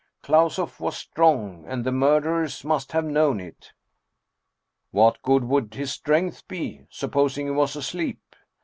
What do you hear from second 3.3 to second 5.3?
it!"" What